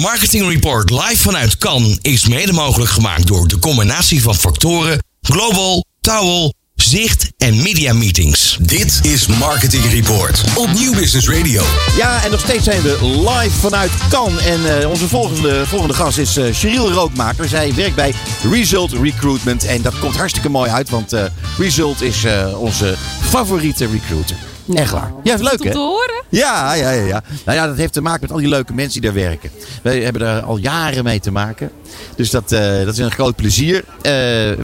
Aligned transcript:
Marketing 0.00 0.48
Report 0.52 0.90
live 0.90 1.16
vanuit 1.16 1.56
Cannes 1.58 1.98
is 2.00 2.28
mede 2.28 2.52
mogelijk 2.52 2.90
gemaakt 2.90 3.26
door 3.26 3.48
de 3.48 3.58
combinatie 3.58 4.22
van 4.22 4.34
factoren 4.34 4.98
Global, 5.20 5.84
Towel, 6.00 6.54
Zicht 6.74 7.30
en 7.36 7.62
Media 7.62 7.92
Meetings. 7.92 8.56
Dit 8.60 9.00
is 9.02 9.26
Marketing 9.26 9.84
Report 9.84 10.44
op 10.56 10.72
Nieuw 10.72 10.94
Business 10.94 11.28
Radio. 11.28 11.62
Ja, 11.96 12.24
en 12.24 12.30
nog 12.30 12.40
steeds 12.40 12.64
zijn 12.64 12.82
we 12.82 12.98
live 13.30 13.58
vanuit 13.58 13.90
Cannes. 14.10 14.44
En 14.44 14.80
eh, 14.80 14.90
onze 14.90 15.08
volgende, 15.08 15.66
volgende 15.66 15.94
gast 15.94 16.18
is 16.18 16.36
uh, 16.36 16.54
Cheryl 16.54 16.92
Rookmaker. 16.92 17.48
Zij 17.48 17.74
werkt 17.74 17.94
bij 17.94 18.14
Result 18.50 18.92
Recruitment. 18.92 19.64
En 19.64 19.82
dat 19.82 19.98
komt 19.98 20.16
hartstikke 20.16 20.48
mooi 20.48 20.70
uit, 20.70 20.90
want 20.90 21.12
uh, 21.12 21.24
Result 21.58 22.02
is 22.02 22.24
onze 22.56 22.94
favoriete 23.20 23.86
recruiter. 23.86 24.36
Echt 24.74 24.90
waar. 24.90 25.12
Ja, 25.22 25.34
is 25.34 25.40
leuk 25.40 25.60
om 25.60 25.66
hè? 25.66 25.72
te 25.72 25.78
horen. 25.78 26.19
Ja, 26.30 26.74
ja, 26.74 26.90
ja, 26.90 27.06
ja. 27.06 27.22
Nou 27.44 27.58
ja, 27.58 27.66
dat 27.66 27.76
heeft 27.76 27.92
te 27.92 28.00
maken 28.00 28.20
met 28.20 28.30
al 28.32 28.38
die 28.38 28.48
leuke 28.48 28.72
mensen 28.72 29.00
die 29.00 29.10
daar 29.10 29.20
werken. 29.20 29.50
Wij 29.82 30.00
hebben 30.00 30.22
daar 30.22 30.42
al 30.42 30.56
jaren 30.56 31.04
mee 31.04 31.20
te 31.20 31.30
maken. 31.30 31.70
Dus 32.16 32.30
dat, 32.30 32.52
uh, 32.52 32.84
dat 32.84 32.92
is 32.92 32.98
een 32.98 33.10
groot 33.10 33.36
plezier. 33.36 33.76
Uh, 33.76 34.02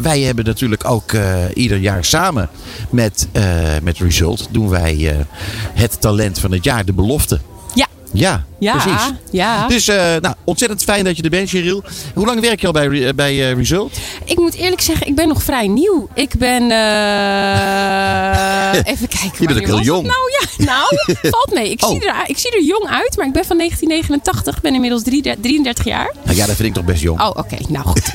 wij 0.02 0.20
hebben 0.20 0.44
natuurlijk 0.44 0.84
ook 0.84 1.12
uh, 1.12 1.34
ieder 1.54 1.78
jaar 1.78 2.04
samen 2.04 2.48
met, 2.90 3.28
met 3.82 3.98
Result 3.98 4.48
doen 4.50 4.68
wij 4.68 5.26
het 5.74 6.00
talent 6.00 6.38
van 6.38 6.52
het 6.52 6.64
jaar, 6.64 6.84
de 6.84 6.92
belofte. 6.92 7.40
Ja. 8.18 8.44
Ja, 8.58 8.72
precies. 8.72 9.12
Ja. 9.30 9.68
Dus 9.68 9.88
uh, 9.88 9.96
nou, 9.96 10.34
ontzettend 10.44 10.82
fijn 10.82 11.04
dat 11.04 11.16
je 11.16 11.22
er 11.22 11.30
bent, 11.30 11.48
Cheryl. 11.48 11.82
Hoe 12.14 12.26
lang 12.26 12.40
werk 12.40 12.60
je 12.60 12.66
al 12.66 12.72
bij, 12.72 13.14
bij 13.14 13.34
uh, 13.34 13.52
Result? 13.52 13.98
Ik 14.24 14.38
moet 14.38 14.54
eerlijk 14.54 14.80
zeggen, 14.80 15.06
ik 15.06 15.14
ben 15.14 15.28
nog 15.28 15.42
vrij 15.42 15.68
nieuw. 15.68 16.08
Ik 16.14 16.34
ben. 16.38 16.62
Even 18.92 19.08
kijken. 19.08 19.36
Je 19.38 19.46
bent 19.46 19.58
ook 19.58 19.66
heel 19.66 19.80
jong. 19.80 20.06
Nou 20.06 20.30
ja, 20.40 20.64
nou, 20.64 20.86
valt 21.34 21.50
mee. 21.54 21.70
Ik, 21.70 21.84
oh. 21.84 21.90
zie 21.90 22.06
er, 22.06 22.14
ik 22.26 22.38
zie 22.38 22.50
er 22.50 22.62
jong 22.62 22.86
uit, 22.88 23.16
maar 23.16 23.26
ik 23.26 23.32
ben 23.32 23.44
van 23.44 23.56
1989. 23.56 24.56
Ik 24.56 24.62
ben 24.62 24.74
inmiddels 24.74 25.02
33 25.02 25.84
jaar. 25.84 26.14
Nou 26.24 26.36
ja, 26.36 26.46
dat 26.46 26.56
vind 26.56 26.68
ik 26.68 26.74
toch 26.74 26.84
best 26.84 27.02
jong. 27.02 27.20
Oh, 27.20 27.28
oké. 27.28 27.38
Okay. 27.38 27.60
Nou 27.68 27.86
goed. 27.86 28.10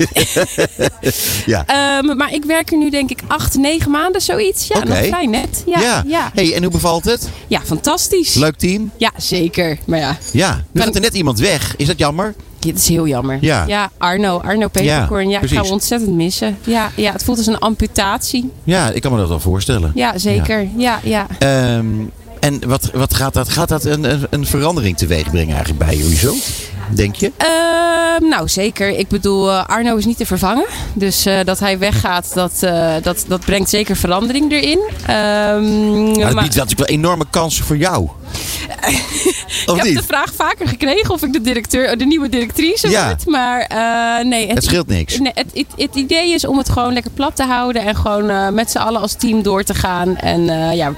ja. 1.52 1.98
Um, 1.98 2.16
maar 2.16 2.32
ik 2.34 2.44
werk 2.44 2.70
er 2.70 2.78
nu 2.78 2.90
denk 2.90 3.10
ik 3.10 3.20
8, 3.26 3.56
9 3.56 3.90
maanden, 3.90 4.20
zoiets. 4.20 4.66
Ja, 4.66 4.76
okay. 4.76 4.88
nog 4.88 5.06
vrij 5.06 5.26
net. 5.26 5.62
Ja, 5.66 5.80
ja. 5.80 6.04
ja. 6.06 6.30
Hey, 6.34 6.54
en 6.54 6.62
hoe 6.62 6.72
bevalt 6.72 7.04
het? 7.04 7.28
Ja, 7.46 7.60
fantastisch. 7.64 8.34
Leuk 8.34 8.56
team? 8.56 8.90
Ja, 8.96 9.10
zeker. 9.16 9.78
Maar 9.92 10.00
ja. 10.00 10.16
Ja, 10.32 10.64
nu 10.72 10.80
gaat 10.80 10.94
er 10.94 11.00
net 11.00 11.14
iemand 11.14 11.38
weg. 11.38 11.76
Is 11.76 11.86
dat 11.86 11.98
jammer? 11.98 12.34
Ja, 12.58 12.70
dat 12.70 12.80
is 12.80 12.88
heel 12.88 13.06
jammer. 13.06 13.38
Ja, 13.40 13.64
ja 13.66 13.90
Arno, 13.98 14.38
Arno 14.38 14.68
Peperkorn. 14.68 15.28
Ja, 15.28 15.30
ja 15.30 15.40
ik 15.40 15.48
ga 15.48 15.62
hem 15.62 15.70
ontzettend 15.70 16.14
missen. 16.14 16.58
Ja, 16.64 16.90
ja, 16.96 17.12
het 17.12 17.24
voelt 17.24 17.38
als 17.38 17.46
een 17.46 17.58
amputatie. 17.58 18.50
Ja, 18.64 18.90
ik 18.90 19.02
kan 19.02 19.12
me 19.12 19.18
dat 19.18 19.28
wel 19.28 19.40
voorstellen. 19.40 19.92
Ja, 19.94 20.18
zeker. 20.18 20.68
Ja, 20.76 21.00
ja. 21.02 21.26
ja. 21.38 21.76
Um, 21.76 22.10
en 22.40 22.68
wat, 22.68 22.90
wat 22.94 23.14
gaat 23.14 23.34
dat, 23.34 23.48
gaat 23.48 23.68
dat 23.68 23.84
een, 23.84 24.12
een, 24.12 24.26
een 24.30 24.46
verandering 24.46 24.96
teweeg 24.96 25.30
brengen 25.30 25.54
eigenlijk 25.54 25.84
bij 25.84 25.96
Result? 25.96 26.50
Denk 26.94 27.14
je? 27.14 27.32
Uh, 27.42 28.28
nou, 28.30 28.48
zeker. 28.48 28.98
Ik 28.98 29.08
bedoel, 29.08 29.48
uh, 29.48 29.64
Arno 29.66 29.96
is 29.96 30.04
niet 30.04 30.16
te 30.16 30.26
vervangen. 30.26 30.66
Dus 30.94 31.26
uh, 31.26 31.38
dat 31.44 31.58
hij 31.58 31.78
weggaat, 31.78 32.34
dat, 32.34 32.52
uh, 32.64 32.94
dat, 33.02 33.24
dat 33.28 33.40
brengt 33.40 33.70
zeker 33.70 33.96
verandering 33.96 34.52
erin. 34.52 34.78
Um, 34.78 36.06
maar 36.06 36.34
dat 36.34 36.42
biedt 36.42 36.54
natuurlijk 36.54 36.78
wel 36.78 36.86
enorme 36.86 37.24
kansen 37.30 37.64
voor 37.64 37.76
jou. 37.76 38.08
ik 39.66 39.76
heb 39.76 39.82
niet? 39.82 39.96
de 39.96 40.02
vraag 40.02 40.34
vaker 40.34 40.68
gekregen 40.68 41.10
of 41.10 41.22
ik 41.22 41.32
de, 41.32 41.40
directeur, 41.40 41.98
de 41.98 42.04
nieuwe 42.04 42.28
directrice 42.28 42.90
ja. 42.90 43.06
word. 43.06 43.26
Maar 43.26 43.70
uh, 43.72 44.28
nee. 44.28 44.46
Het, 44.46 44.54
het 44.54 44.64
scheelt 44.64 44.86
niks. 44.86 45.18
Nee, 45.18 45.32
het, 45.34 45.46
het, 45.54 45.66
het, 45.76 45.94
idee 45.94 46.32
is 46.32 46.46
om 46.46 46.58
het 46.58 46.68
gewoon 46.68 46.92
lekker 46.92 47.10
plat 47.10 47.36
te 47.36 47.44
houden. 47.44 47.82
En 47.82 47.96
gewoon 47.96 48.30
uh, 48.30 48.48
met 48.48 48.70
z'n 48.70 48.78
allen 48.78 49.00
als 49.00 49.14
team 49.14 49.42
door 49.42 49.62
te 49.62 49.74
gaan. 49.74 50.16
En 50.16 50.40
uh, 50.40 50.74
ja, 50.74 50.92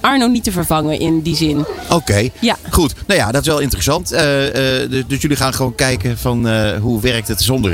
Arno 0.00 0.26
niet 0.26 0.44
te 0.44 0.52
vervangen 0.52 1.00
in 1.00 1.20
die 1.20 1.36
zin. 1.36 1.58
Oké. 1.58 1.94
Okay. 1.94 2.32
Ja. 2.40 2.56
Goed. 2.70 2.94
Nou 3.06 3.20
ja, 3.20 3.32
dat 3.32 3.40
is 3.40 3.46
wel 3.46 3.58
interessant. 3.58 4.08
dus, 4.08 5.02
dus 5.06 5.20
jullie 5.20 5.36
gaan 5.36 5.54
gewoon 5.54 5.74
kijken 5.74 6.18
van 6.18 6.48
hoe 6.78 7.00
werkt 7.00 7.28
het 7.28 7.42
zonder 7.42 7.72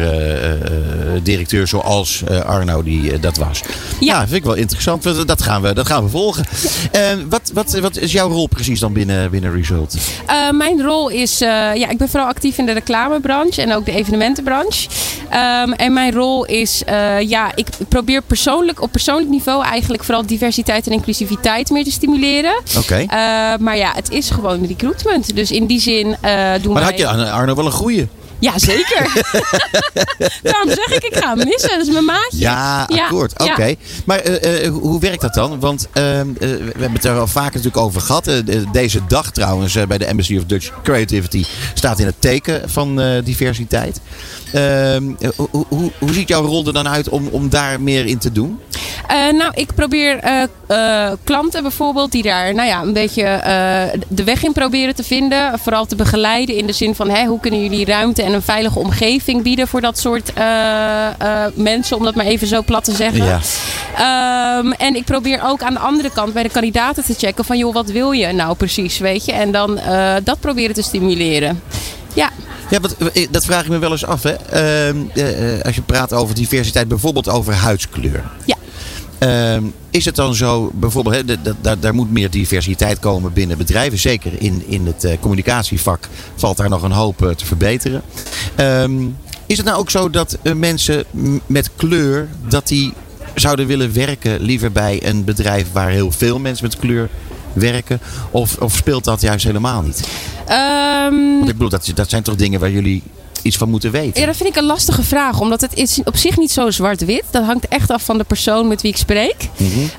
directeur 1.22 1.66
zoals 1.66 2.22
Arno 2.46 2.82
die 2.82 3.20
dat 3.20 3.36
was. 3.36 3.60
Ja. 4.00 4.06
ja. 4.06 4.18
vind 4.18 4.32
ik 4.32 4.44
wel 4.44 4.54
interessant. 4.54 5.26
Dat 5.26 5.42
gaan 5.42 5.62
we, 5.62 5.74
dat 5.74 5.86
gaan 5.86 6.04
we 6.04 6.10
volgen. 6.10 6.44
Ja. 6.92 7.16
wat, 7.28 7.50
wat, 7.54 7.78
wat 7.78 7.96
is 7.96 8.12
jouw 8.12 8.28
rol 8.28 8.41
precies 8.46 8.80
dan 8.80 8.92
binnen, 8.92 9.30
binnen 9.30 9.54
Result? 9.54 9.96
Uh, 10.26 10.50
mijn 10.50 10.82
rol 10.82 11.08
is, 11.08 11.42
uh, 11.42 11.48
ja, 11.74 11.88
ik 11.88 11.98
ben 11.98 12.08
vooral 12.08 12.28
actief 12.28 12.58
in 12.58 12.66
de 12.66 12.72
reclamebranche 12.72 13.62
en 13.62 13.74
ook 13.74 13.84
de 13.84 13.92
evenementenbranche. 13.92 14.88
Um, 15.32 15.72
en 15.72 15.92
mijn 15.92 16.12
rol 16.12 16.44
is, 16.44 16.82
uh, 16.88 17.20
ja, 17.20 17.52
ik 17.54 17.66
probeer 17.88 18.22
persoonlijk, 18.22 18.82
op 18.82 18.92
persoonlijk 18.92 19.28
niveau 19.28 19.64
eigenlijk 19.64 20.04
vooral 20.04 20.26
diversiteit 20.26 20.86
en 20.86 20.92
inclusiviteit 20.92 21.70
meer 21.70 21.84
te 21.84 21.90
stimuleren. 21.90 22.54
Oké. 22.76 22.78
Okay. 22.78 23.56
maar 23.58 23.76
ja, 23.76 23.92
het 23.94 24.10
is 24.10 24.30
gewoon 24.30 24.66
recruitment. 24.66 25.34
Dus 25.34 25.50
in 25.50 25.66
die 25.66 25.80
zin 25.80 26.02
doen 26.02 26.16
maar 26.20 26.58
wij... 26.60 26.72
Maar 26.72 26.82
had 26.82 26.98
je 26.98 27.06
Arno 27.06 27.54
wel 27.54 27.66
een 27.66 27.72
goeie? 27.72 28.08
Ja, 28.42 28.58
zeker. 28.58 29.24
Daarom 30.42 30.68
zeg 30.68 30.86
ik, 30.86 31.04
ik 31.04 31.16
ga 31.16 31.36
hem 31.36 31.48
missen. 31.48 31.70
Dat 31.70 31.86
is 31.86 31.92
mijn 31.92 32.04
maatje. 32.04 32.38
Ja, 32.38 32.82
akkoord. 32.82 33.32
Ja, 33.36 33.44
Oké. 33.44 33.52
Okay. 33.52 33.68
Ja. 33.68 33.76
Maar 34.04 34.28
uh, 34.28 34.64
uh, 34.64 34.70
hoe 34.70 35.00
werkt 35.00 35.20
dat 35.20 35.34
dan? 35.34 35.60
Want 35.60 35.86
uh, 35.86 35.92
we 35.94 36.72
hebben 36.78 36.92
het 36.92 37.04
er 37.04 37.18
al 37.18 37.26
vaker 37.26 37.56
natuurlijk 37.56 37.84
over 37.84 38.00
gehad. 38.00 38.30
deze 38.72 39.00
dag 39.08 39.30
trouwens 39.30 39.86
bij 39.88 39.98
de 39.98 40.04
Embassy 40.04 40.36
of 40.36 40.44
Dutch 40.44 40.70
Creativity 40.82 41.44
staat 41.74 41.98
in 41.98 42.06
het 42.06 42.14
teken 42.18 42.70
van 42.70 43.20
diversiteit. 43.24 44.00
Ehm, 44.52 45.02
hoe, 45.36 45.64
hoe, 45.68 45.90
hoe 45.98 46.12
ziet 46.12 46.28
jouw 46.28 46.44
rol 46.44 46.66
er 46.66 46.72
dan 46.72 46.88
uit 46.88 47.08
om, 47.08 47.28
om 47.28 47.48
daar 47.48 47.80
meer 47.80 48.06
in 48.06 48.18
te 48.18 48.32
doen? 48.32 48.60
nou, 49.32 49.50
ik 49.54 49.74
probeer 49.74 50.20
klanten 51.24 51.62
bijvoorbeeld 51.62 52.12
die 52.12 52.22
daar 52.22 52.54
nou 52.54 52.68
ja, 52.68 52.82
een 52.82 52.92
beetje 52.92 53.40
de 54.08 54.24
weg 54.24 54.44
in 54.44 54.52
proberen 54.52 54.94
te 54.94 55.02
vinden. 55.02 55.58
Vooral 55.58 55.86
te 55.86 55.96
begeleiden 55.96 56.56
in 56.56 56.66
de 56.66 56.72
zin 56.72 56.94
van 56.94 57.10
hè, 57.10 57.26
hoe 57.26 57.40
kunnen 57.40 57.62
jullie 57.62 57.84
ruimte 57.84 58.22
en 58.22 58.31
een 58.32 58.42
veilige 58.42 58.78
omgeving 58.78 59.42
bieden 59.42 59.68
voor 59.68 59.80
dat 59.80 59.98
soort 59.98 60.32
uh, 60.38 60.44
uh, 61.22 61.44
mensen, 61.54 61.96
om 61.96 62.04
dat 62.04 62.14
maar 62.14 62.26
even 62.26 62.46
zo 62.46 62.62
plat 62.62 62.84
te 62.84 62.94
zeggen. 62.94 63.24
Ja. 63.24 64.58
Um, 64.58 64.72
en 64.72 64.96
ik 64.96 65.04
probeer 65.04 65.40
ook 65.44 65.62
aan 65.62 65.72
de 65.72 65.78
andere 65.78 66.10
kant 66.10 66.32
bij 66.32 66.42
de 66.42 66.48
kandidaten 66.48 67.04
te 67.04 67.14
checken 67.14 67.44
van 67.44 67.58
joh, 67.58 67.74
wat 67.74 67.90
wil 67.90 68.12
je 68.12 68.32
nou 68.32 68.56
precies, 68.56 68.98
weet 68.98 69.24
je? 69.24 69.32
En 69.32 69.52
dan 69.52 69.78
uh, 69.78 70.14
dat 70.24 70.40
proberen 70.40 70.74
te 70.74 70.82
stimuleren. 70.82 71.62
Ja. 72.14 72.30
Ja, 72.70 72.80
wat, 72.80 72.96
dat 73.30 73.44
vraag 73.44 73.62
ik 73.62 73.68
me 73.68 73.78
wel 73.78 73.90
eens 73.90 74.04
af. 74.04 74.22
Hè. 74.22 74.34
als 75.62 75.74
je 75.74 75.82
praat 75.86 76.12
over 76.12 76.34
diversiteit, 76.34 76.88
bijvoorbeeld 76.88 77.28
over 77.28 77.54
huidskleur. 77.54 78.24
Ja. 78.44 78.56
Um, 79.22 79.74
is 79.90 80.04
het 80.04 80.16
dan 80.16 80.34
zo, 80.34 80.70
bijvoorbeeld, 80.74 81.26
d- 81.26 81.82
daar 81.82 81.94
moet 81.94 82.12
meer 82.12 82.30
diversiteit 82.30 82.98
komen 82.98 83.32
binnen 83.32 83.58
bedrijven. 83.58 83.98
Zeker 83.98 84.32
in, 84.38 84.62
in 84.66 84.86
het 84.86 85.04
uh, 85.04 85.12
communicatievak 85.20 86.08
valt 86.36 86.56
daar 86.56 86.68
nog 86.68 86.82
een 86.82 86.92
hoop 86.92 87.22
uh, 87.22 87.30
te 87.30 87.46
verbeteren. 87.46 88.02
Um, 88.60 89.16
is 89.46 89.56
het 89.56 89.66
nou 89.66 89.78
ook 89.78 89.90
zo 89.90 90.10
dat 90.10 90.38
uh, 90.42 90.52
mensen 90.54 91.04
met 91.46 91.70
kleur, 91.76 92.28
dat 92.48 92.68
die 92.68 92.92
zouden 93.34 93.66
willen 93.66 93.92
werken 93.92 94.40
liever 94.40 94.72
bij 94.72 95.06
een 95.06 95.24
bedrijf 95.24 95.72
waar 95.72 95.90
heel 95.90 96.10
veel 96.10 96.38
mensen 96.38 96.66
met 96.66 96.78
kleur 96.78 97.08
werken? 97.52 98.00
Of, 98.30 98.56
of 98.56 98.74
speelt 98.74 99.04
dat 99.04 99.20
juist 99.20 99.44
helemaal 99.44 99.82
niet? 99.82 100.08
Um... 100.48 101.38
Want 101.38 101.48
ik 101.48 101.54
bedoel, 101.54 101.68
dat, 101.68 101.90
dat 101.94 102.10
zijn 102.10 102.22
toch 102.22 102.36
dingen 102.36 102.60
waar 102.60 102.70
jullie 102.70 103.02
iets 103.42 103.56
van 103.56 103.68
moeten 103.68 103.90
weten? 103.90 104.20
Ja, 104.20 104.26
dat 104.26 104.36
vind 104.36 104.48
ik 104.48 104.56
een 104.56 104.64
lastige 104.64 105.02
vraag. 105.02 105.40
Omdat 105.40 105.60
het 105.60 105.74
is 105.74 106.00
op 106.04 106.16
zich 106.16 106.36
niet 106.36 106.50
zo 106.50 106.70
zwart-wit. 106.70 107.24
Dat 107.30 107.44
hangt 107.44 107.68
echt 107.68 107.90
af 107.90 108.02
van 108.02 108.18
de 108.18 108.24
persoon 108.24 108.68
met 108.68 108.82
wie 108.82 108.90
ik 108.90 108.96
spreek. 108.96 109.48
Mm-hmm. 109.56 109.90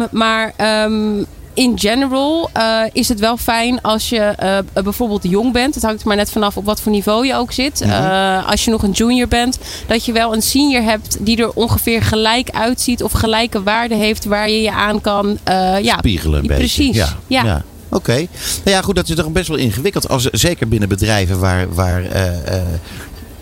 Um, 0.00 0.08
maar 0.10 0.54
um, 0.84 1.26
in 1.54 1.78
general 1.78 2.50
uh, 2.56 2.80
is 2.92 3.08
het 3.08 3.20
wel 3.20 3.36
fijn 3.36 3.82
als 3.82 4.08
je 4.08 4.34
uh, 4.42 4.82
bijvoorbeeld 4.82 5.22
jong 5.22 5.52
bent. 5.52 5.74
Het 5.74 5.84
hangt 5.84 6.00
er 6.00 6.06
maar 6.06 6.16
net 6.16 6.30
vanaf 6.30 6.56
op 6.56 6.64
wat 6.64 6.80
voor 6.80 6.92
niveau 6.92 7.26
je 7.26 7.34
ook 7.34 7.52
zit. 7.52 7.80
Mm-hmm. 7.84 8.04
Uh, 8.04 8.50
als 8.50 8.64
je 8.64 8.70
nog 8.70 8.82
een 8.82 8.90
junior 8.90 9.28
bent, 9.28 9.58
dat 9.86 10.04
je 10.04 10.12
wel 10.12 10.34
een 10.34 10.42
senior 10.42 10.82
hebt 10.82 11.16
die 11.20 11.36
er 11.36 11.52
ongeveer 11.52 12.02
gelijk 12.02 12.50
uitziet 12.50 13.02
of 13.02 13.12
gelijke 13.12 13.62
waarde 13.62 13.94
heeft 13.94 14.24
waar 14.24 14.50
je 14.50 14.62
je 14.62 14.72
aan 14.72 15.00
kan 15.00 15.38
ja, 15.82 15.98
spiegelen. 15.98 16.40
Een 16.40 16.46
precies. 16.46 16.86
Beetje. 16.86 17.14
Ja. 17.26 17.42
ja. 17.42 17.44
ja. 17.44 17.64
Oké. 17.88 17.96
Okay. 17.96 18.28
Nou 18.64 18.76
ja, 18.76 18.82
goed, 18.82 18.94
dat 18.94 19.08
is 19.08 19.14
toch 19.14 19.32
best 19.32 19.48
wel 19.48 19.56
ingewikkeld. 19.56 20.08
Als, 20.08 20.24
zeker 20.24 20.68
binnen 20.68 20.88
bedrijven 20.88 21.38
waar, 21.38 21.74
waar 21.74 22.02
uh, 22.02 22.24
uh, 22.24 22.62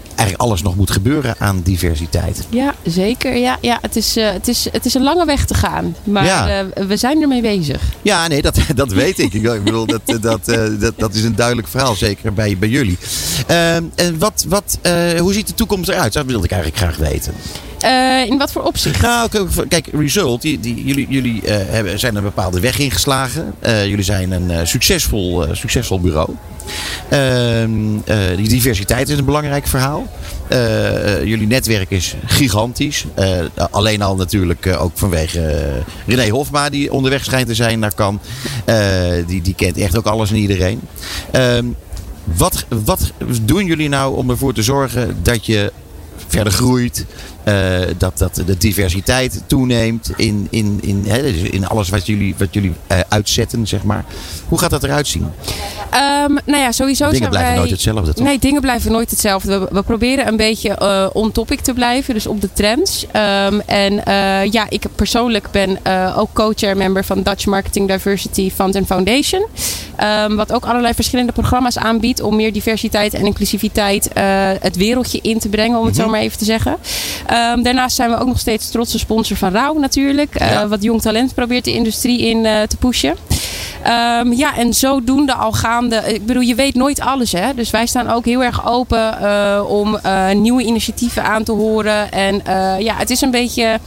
eigenlijk 0.06 0.40
alles 0.40 0.62
nog 0.62 0.76
moet 0.76 0.90
gebeuren 0.90 1.34
aan 1.38 1.60
diversiteit. 1.62 2.46
Ja, 2.50 2.74
zeker. 2.82 3.36
Ja, 3.36 3.58
ja, 3.60 3.78
het, 3.80 3.96
is, 3.96 4.16
uh, 4.16 4.30
het, 4.30 4.48
is, 4.48 4.66
het 4.72 4.84
is 4.84 4.94
een 4.94 5.02
lange 5.02 5.24
weg 5.24 5.44
te 5.44 5.54
gaan. 5.54 5.96
Maar 6.04 6.24
ja. 6.24 6.66
we 6.86 6.96
zijn 6.96 7.22
ermee 7.22 7.42
bezig. 7.42 7.82
Ja, 8.02 8.26
nee, 8.28 8.42
dat, 8.42 8.58
dat 8.74 8.92
weet 8.92 9.18
ik. 9.18 9.32
ik 9.32 9.64
bedoel, 9.64 9.86
dat, 9.86 10.00
dat, 10.20 10.44
dat, 10.80 10.92
dat 10.96 11.14
is 11.14 11.22
een 11.22 11.36
duidelijk 11.36 11.68
verhaal, 11.68 11.94
zeker 11.94 12.32
bij, 12.32 12.58
bij 12.58 12.68
jullie. 12.68 12.98
en 13.46 14.18
wat, 14.18 14.44
wat, 14.48 14.78
hoe 15.18 15.32
ziet 15.32 15.46
de 15.46 15.54
toekomst 15.54 15.88
eruit? 15.88 16.12
Dat 16.12 16.26
wilde 16.26 16.44
ik 16.44 16.52
eigenlijk 16.52 16.82
graag 16.82 17.10
weten. 17.10 17.34
Uh, 17.84 18.26
in 18.26 18.38
wat 18.38 18.52
voor 18.52 18.62
opzicht? 18.62 19.02
Nou, 19.02 19.28
kijk, 19.68 19.86
Result, 19.92 20.42
die, 20.42 20.60
die, 20.60 20.84
jullie, 20.84 21.06
jullie 21.08 21.42
uh, 21.42 21.48
hebben, 21.48 21.98
zijn 21.98 22.16
een 22.16 22.22
bepaalde 22.22 22.60
weg 22.60 22.78
ingeslagen. 22.78 23.54
Uh, 23.62 23.86
jullie 23.86 24.04
zijn 24.04 24.30
een 24.30 24.66
succesvol, 24.66 25.46
succesvol 25.52 26.00
bureau. 26.00 26.30
die 28.36 28.48
diversiteit 28.48 29.08
is 29.08 29.18
een 29.18 29.24
belangrijk 29.24 29.66
verhaal. 29.66 30.06
jullie 31.24 31.46
netwerk 31.46 31.90
is 31.90 32.14
gigantisch. 32.26 33.04
alleen 33.70 34.02
al 34.02 34.16
natuurlijk 34.16 34.76
ook 34.78 34.92
vanwege 34.94 35.72
René 36.06 36.28
Hofma, 36.28 36.68
die 36.68 36.92
onderweg 36.92 37.24
schijnt 37.24 37.46
te 37.46 37.54
zijn 37.54 37.78
naar 37.78 37.94
Cannes. 37.94 38.20
die, 39.26 39.42
die 39.42 39.54
kent 39.54 39.76
echt 39.76 39.96
ook 39.96 40.06
alles 40.06 40.30
en 40.30 40.36
iedereen. 40.36 40.80
Wat, 42.24 42.64
wat 42.84 43.12
doen 43.42 43.66
jullie 43.66 43.88
nou 43.88 44.16
om 44.16 44.30
ervoor 44.30 44.54
te 44.54 44.62
zorgen 44.62 45.16
dat 45.22 45.46
je 45.46 45.72
verder 46.26 46.52
groeit? 46.52 47.06
Eh, 47.44 47.80
dat, 47.98 48.18
dat 48.18 48.42
de 48.46 48.56
diversiteit 48.56 49.42
toeneemt 49.46 50.10
in, 50.16 50.46
in, 50.50 50.78
in, 50.82 51.02
dus 51.02 51.34
in 51.34 51.66
alles 51.66 51.88
wat 51.88 52.06
jullie, 52.06 52.34
wat 52.38 52.54
jullie 52.54 52.72
eh, 52.86 53.00
uitzetten, 53.08 53.66
zeg 53.66 53.82
maar. 53.82 54.04
Hoe 54.48 54.58
gaat 54.58 54.70
dat 54.70 54.84
eruit 54.84 55.06
zien? 55.06 55.26
Ehm, 55.94 56.32
nou 56.44 56.62
ja, 56.62 56.72
sowieso 56.72 57.04
Dingen 57.04 57.18
zijn 57.18 57.30
blijven 57.30 57.50
wij... 57.50 57.58
nooit 57.58 57.70
hetzelfde, 57.70 58.14
toch? 58.14 58.26
Nee, 58.26 58.38
dingen 58.38 58.60
blijven 58.60 58.92
nooit 58.92 59.10
hetzelfde. 59.10 59.58
We, 59.58 59.68
we 59.70 59.82
proberen 59.82 60.26
een 60.26 60.36
beetje 60.36 60.68
eh, 60.68 61.06
on 61.12 61.32
topic 61.32 61.60
te 61.60 61.72
blijven, 61.72 62.14
dus 62.14 62.26
op 62.26 62.40
de 62.40 62.52
trends. 62.52 63.06
Ehm, 63.12 63.60
en 63.66 64.04
eh, 64.04 64.52
ja, 64.52 64.66
ik 64.68 64.84
persoonlijk 64.94 65.48
ben 65.50 65.78
eh, 65.82 66.18
ook 66.18 66.28
co-chair 66.32 66.76
member 66.76 67.04
van 67.04 67.22
Dutch 67.22 67.46
Marketing 67.46 67.88
Diversity 67.88 68.50
Fund 68.50 68.76
and 68.76 68.86
Foundation. 68.86 69.46
Ehm, 69.96 70.34
wat 70.34 70.52
ook 70.52 70.64
allerlei 70.64 70.94
verschillende 70.94 71.32
programma's 71.32 71.78
aanbiedt 71.78 72.20
om 72.20 72.36
meer 72.36 72.52
diversiteit 72.52 73.14
en 73.14 73.26
inclusiviteit 73.26 74.10
het 74.60 74.76
wereldje 74.76 75.18
in 75.22 75.38
te 75.38 75.48
brengen, 75.48 75.78
om 75.78 75.84
het 75.84 75.94
Mhm. 75.94 76.04
zo 76.04 76.10
maar 76.10 76.20
even 76.20 76.38
te 76.38 76.44
zeggen. 76.44 76.76
Daarnaast 77.62 77.96
zijn 77.96 78.10
we 78.10 78.18
ook 78.18 78.26
nog 78.26 78.38
steeds 78.38 78.70
trotse 78.70 78.98
sponsor 78.98 79.36
van 79.36 79.52
Rauw 79.52 79.78
natuurlijk. 79.78 80.38
Ja. 80.38 80.68
Wat 80.68 80.82
jong 80.82 81.00
talent 81.02 81.34
probeert 81.34 81.64
de 81.64 81.72
industrie 81.72 82.20
in 82.20 82.42
te 82.42 82.76
pushen. 82.78 83.14
Ehm, 83.84 84.32
ja, 84.32 84.56
en 84.56 84.74
zodoende 84.74 85.34
al 85.34 85.52
gaande. 85.52 85.96
Ik 85.96 86.26
bedoel, 86.26 86.42
je 86.42 86.54
weet 86.54 86.74
nooit 86.74 87.00
alles, 87.00 87.32
hè. 87.32 87.54
Dus 87.54 87.70
wij 87.70 87.86
staan 87.86 88.10
ook 88.10 88.24
heel 88.24 88.42
erg 88.42 88.66
open 88.66 89.20
eh, 89.20 89.64
om 89.68 89.96
eh, 89.96 90.30
nieuwe 90.30 90.62
initiatieven 90.62 91.24
aan 91.24 91.42
te 91.42 91.52
horen. 91.52 92.12
En 92.12 92.46
eh, 92.46 92.80
ja, 92.80 92.94
het 92.96 93.10
is 93.10 93.20
een 93.20 93.30
beetje 93.30 93.78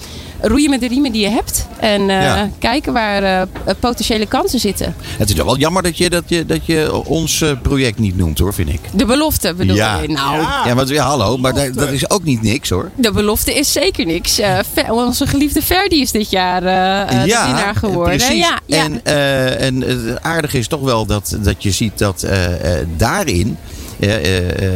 roeien 0.42 0.69
met 0.69 0.80
de 0.80 0.88
riemen 0.88 1.12
die 1.12 1.22
je 1.22 1.30
hebt. 1.30 1.68
En 1.80 2.01
eh, 2.01 2.22
Ja. 2.22 2.50
kijken 2.60 2.94
waar 2.94 3.24
eh, 3.24 3.74
potentiële 3.80 4.25
kansen 4.25 4.60
zitten. 4.60 4.95
Het 5.18 5.30
is 5.30 5.36
wel 5.36 5.57
jammer 5.57 5.84
dat 5.84 5.98
je, 5.98 6.10
dat 6.10 6.24
je, 6.28 6.45
dat 6.45 6.66
je 6.66 7.04
ons 7.06 7.42
eh, 7.42 7.51
project 7.62 8.00
niet 8.00 8.18
noemt, 8.18 8.39
hoor, 8.39 8.54
vind 8.54 8.69
ik. 8.69 8.80
De 8.94 9.06
belofte 9.06 9.54
bedoel 9.54 9.75
Ja. 9.75 10.00
je? 10.01 10.07
Nou, 10.07 10.42
Ja, 10.66 10.75
want 10.75 10.89
ja, 10.89 11.06
hallo, 11.07 11.38
maar 11.38 11.54
dat, 11.54 11.74
dat 11.74 11.89
is 11.92 12.10
ook 12.10 12.24
niet 12.24 12.42
niks, 12.42 12.69
hoor. 12.69 12.92
de 12.95 13.12
belofte 13.12 13.54
is 13.54 13.72
zeker 13.72 14.06
niks. 14.06 14.39
Eh, 14.39 14.60
onze 14.92 15.28
geliefde 15.28 15.62
Ferdi 15.62 16.01
is 16.01 16.12
dit 16.12 16.30
jaar 16.30 16.63
eh, 16.63 17.01
eh, 17.01 17.10
de 17.10 17.16
winnaar 17.45 17.75
geworden. 17.75 18.18
Precies. 18.18 18.38
Ja, 18.38 18.60
ja. 18.66 18.83
En, 18.83 19.00
eh, 19.04 19.62
en 19.66 19.81
het 19.81 20.22
aardige 20.24 20.57
is 20.57 20.68
toch 20.68 20.81
wel 20.81 21.06
dat, 21.06 21.38
dat 21.42 21.63
je 21.63 21.72
ziet 21.72 21.98
dat 21.98 22.24
eh, 22.24 22.80
eh, 22.80 22.88
daarin, 22.98 23.57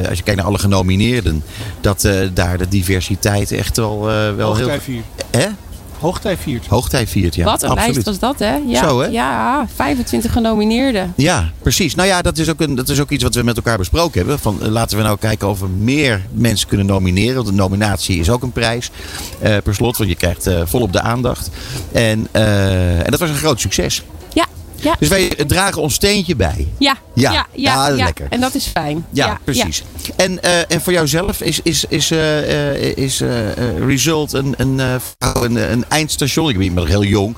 als 0.10 0.18
je 0.18 0.24
kijkt 0.24 0.36
naar 0.36 0.46
alle 0.46 0.58
genomineerden, 0.60 1.44
dat 1.82 2.04
eh, 2.04 2.14
daar 2.34 2.58
de 2.58 2.68
diversiteit 2.68 3.52
echt 3.52 3.78
wel, 3.78 4.10
eh, 4.10 4.36
wel 4.36 4.56
heel. 4.56 4.70
Hoogtij 6.02 6.38
viert. 6.38 6.68
Hoogtij 6.68 7.08
viert. 7.08 7.36
Ja. 7.36 7.44
Wat 7.46 7.64
een 7.64 7.70
absoluut. 7.70 7.94
lijst 7.94 8.08
was 8.08 8.20
dat, 8.20 8.40
hè? 8.40 8.56
Ja, 8.68 8.88
Zo, 8.88 9.00
hè? 9.02 9.08
Ja, 9.08 9.68
25 9.76 10.32
genomineerden. 10.32 11.14
Ja, 11.16 11.50
precies. 11.62 11.96
Nou 11.96 12.08
ja, 12.08 12.22
dat 12.22 12.38
is, 12.38 12.50
ook 12.50 12.62
een, 12.62 12.76
dat 12.76 12.90
is 12.90 13.00
ook 13.00 13.10
iets 13.10 13.24
wat 13.24 13.36
we 13.36 13.44
met 13.44 13.56
elkaar 13.56 13.78
besproken 13.78 14.18
hebben. 14.20 14.40
Van, 14.40 14.62
eh, 14.62 14.68
laten 14.68 14.98
we 14.98 15.04
nou 15.04 15.18
kijken 15.18 15.50
of 15.50 15.60
we 15.60 15.68
meer 15.68 16.26
mensen 16.32 16.68
kunnen 16.68 16.86
nomineren. 16.86 17.36
Want 17.36 17.48
een 17.48 17.56
nominatie 17.56 18.20
is 18.20 18.30
ook 18.30 18.44
een 18.44 18.52
prijs. 18.52 18.90
eh, 19.40 19.58
per 19.64 19.76
slot, 19.76 19.98
want 19.98 20.10
je 20.10 20.16
krijgt 20.16 20.48
eh, 20.48 20.62
volop 20.66 20.94
de 20.94 21.02
aandacht. 21.02 21.50
En, 21.92 22.28
eh, 22.32 23.06
en 23.06 23.12
dat 23.12 23.20
was 23.20 23.30
een 23.30 23.36
groot 23.36 23.60
succes. 23.60 24.04
Ja. 24.82 24.96
Dus 25.00 25.08
wij 25.08 25.30
dragen 25.48 25.82
ons 25.82 25.94
steentje 25.94 26.36
bij. 26.36 26.68
Ja, 26.78 26.98
Ja, 27.14 27.32
ja, 27.32 27.48
ja, 27.54 27.88
ja, 27.88 27.96
lekker. 27.96 28.28
En 28.30 28.40
dat 28.40 28.54
is 28.54 28.66
fijn. 28.66 29.06
Ja, 29.10 29.40
precies. 29.44 29.84
En, 30.16 30.42
eh, 30.42 30.72
en 30.72 30.82
voor 30.82 30.94
jouzelf 30.94 31.42
is, 31.42 31.60
is, 31.62 31.86
is, 31.86 32.12
eh, 32.12 32.76
eh, 32.76 32.98
is 32.98 33.22
Result 33.86 34.34
een, 34.34 34.54
een, 34.58 34.80
een, 35.18 35.72
een 35.72 35.86
eindstation? 35.90 36.50
Ik 36.50 36.58
ben 36.58 36.74
nog 36.74 36.88
heel 36.88 37.04
jong. 37.04 37.36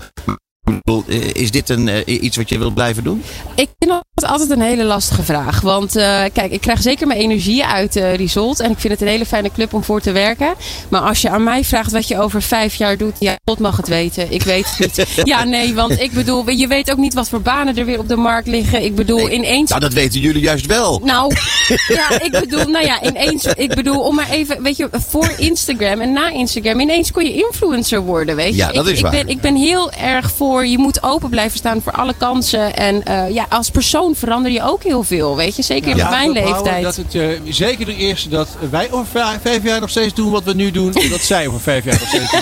Is 1.33 1.51
dit 1.51 1.69
een, 1.69 2.03
iets 2.25 2.37
wat 2.37 2.49
je 2.49 2.57
wilt 2.57 2.73
blijven 2.73 3.03
doen? 3.03 3.23
Ik 3.55 3.69
dat 4.13 4.29
altijd 4.29 4.49
een 4.49 4.61
hele 4.61 4.83
lastige 4.83 5.23
vraag. 5.23 5.61
Want 5.61 5.95
eh, 5.95 6.23
kijk, 6.33 6.51
ik 6.51 6.61
krijg 6.61 6.81
zeker 6.81 7.07
mijn 7.07 7.19
energie 7.19 7.65
uit 7.65 7.95
Result. 7.95 8.59
En 8.59 8.71
ik 8.71 8.79
vind 8.79 8.93
het 8.93 9.01
een 9.01 9.07
hele 9.07 9.25
fijne 9.25 9.51
club 9.51 9.73
om 9.73 9.83
voor 9.83 10.01
te 10.01 10.11
werken. 10.11 10.53
Maar 10.89 11.01
als 11.01 11.21
je 11.21 11.29
aan 11.29 11.43
mij 11.43 11.63
vraagt 11.63 11.91
wat 11.91 12.07
je 12.07 12.19
over 12.19 12.41
vijf 12.41 12.75
jaar 12.75 12.97
doet. 12.97 13.15
Ja, 13.19 13.35
God 13.45 13.59
mag 13.59 13.77
het 13.77 13.87
weten. 13.87 14.31
Ik 14.31 14.43
weet 14.43 14.77
het 14.77 14.97
niet. 14.97 15.25
Ja, 15.33 15.43
nee, 15.43 15.73
want 15.73 15.99
ik 16.01 16.11
bedoel, 16.11 16.49
je 16.49 16.67
weet 16.67 16.91
ook 16.91 16.97
niet 16.97 17.13
wat 17.13 17.29
voor 17.29 17.41
banen 17.41 17.77
er 17.77 17.85
weer 17.85 17.99
op 17.99 18.07
de 18.07 18.15
markt 18.15 18.47
liggen. 18.47 18.83
Ik 18.83 18.95
bedoel, 18.95 19.29
ineens 19.29 19.69
Nou, 19.69 19.81
dat 19.81 19.93
weten 19.93 20.19
jullie 20.19 20.41
juist 20.41 20.65
wel. 20.65 21.01
Nou, 21.03 21.35
ja, 21.87 22.21
ik 22.21 22.31
bedoel, 22.31 22.65
nou 22.65 22.85
ja, 22.85 23.03
ineens, 23.03 23.45
ik 23.45 23.75
bedoel, 23.75 23.99
om 23.99 24.15
maar 24.15 24.29
even, 24.29 24.61
weet 24.63 24.77
je, 24.77 24.89
voor 24.91 25.33
Instagram 25.37 26.01
en 26.01 26.11
na 26.11 26.29
Instagram, 26.29 26.79
ineens 26.79 27.11
kon 27.11 27.23
je 27.23 27.33
influencer 27.33 28.01
worden, 28.01 28.35
weet 28.35 28.51
je. 28.51 28.55
Ja, 28.55 28.71
dat 28.71 28.85
ik, 28.85 28.91
is 28.91 28.97
ik 28.97 29.03
waar. 29.03 29.11
Ben, 29.11 29.27
ik 29.27 29.41
ben 29.41 29.55
heel 29.55 29.91
erg 29.91 30.31
voor, 30.31 30.65
je 30.65 30.77
moet 30.77 31.03
open 31.03 31.29
blijven 31.29 31.57
staan 31.57 31.81
voor 31.81 31.91
alle 31.91 32.13
kansen. 32.17 32.75
En 32.75 33.03
eh, 33.03 33.33
ja, 33.33 33.45
als 33.49 33.69
persoon 33.69 34.12
verander 34.15 34.51
je 34.51 34.63
ook 34.63 34.83
heel 34.83 35.03
veel, 35.03 35.35
weet 35.35 35.55
je. 35.55 35.61
Zeker 35.61 35.89
in 35.89 35.95
Ja, 35.97 36.09
mijn 36.09 36.31
leeftijd. 36.31 36.83
Dat 36.83 36.95
het, 36.95 37.15
eh, 37.15 37.27
zeker 37.49 37.85
de 37.85 37.95
eerste 37.95 38.29
dat 38.29 38.47
wij 38.69 38.91
over 38.91 39.07
vijf- 39.41 39.63
jaar 39.63 39.79
nog 39.79 39.89
steeds 39.89 40.13
doen 40.13 40.31
wat 40.31 40.43
we 40.43 40.53
nu 40.53 40.71
doen. 40.71 40.93
en 40.93 41.09
dat 41.09 41.19
zij 41.21 41.47
over 41.47 41.59
vijf 41.59 41.83
jaar 41.85 41.99
nog 41.99 42.07
steeds 42.07 42.31
doen 42.31 42.41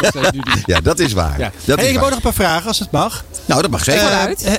wat 0.00 0.12
we 0.12 0.20
nu 0.32 0.40
doen. 0.40 0.62
Ja, 0.66 0.80
dat 0.80 0.98
is 0.98 1.12
waar. 1.12 1.38
Ja. 1.38 1.52
Dat 1.64 1.76
Hey, 1.78 1.84
is 1.84 1.90
ik 1.90 1.96
heb 1.96 2.02
ook 2.04 2.08
nog 2.08 2.18
een 2.18 2.24
paar 2.24 2.46
vragen 2.46 2.68
als 2.68 2.78
het 2.78 2.90
mag. 2.90 3.24
Nou, 3.46 3.62
dat 3.62 3.70
mag 3.70 3.84
zeker. 3.84 4.02